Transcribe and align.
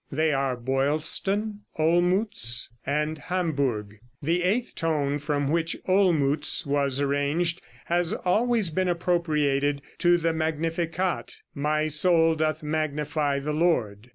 They 0.11 0.33
are 0.33 0.57
"Boylston," 0.57 1.59
"Olmutz" 1.77 2.69
and 2.87 3.19
"Hamburg." 3.19 3.99
The 4.19 4.41
eighth 4.41 4.73
tone, 4.73 5.19
from 5.19 5.51
which 5.51 5.77
"Olmutz" 5.87 6.65
was 6.65 6.99
arranged, 6.99 7.61
has 7.85 8.11
always 8.11 8.71
been 8.71 8.87
appropriated 8.87 9.83
to 9.99 10.17
the 10.17 10.33
Magnificat 10.33 11.35
("My 11.53 11.87
Soul 11.87 12.33
doth 12.33 12.63
Magnify 12.63 13.37
the 13.41 13.53
Lord"). 13.53 14.09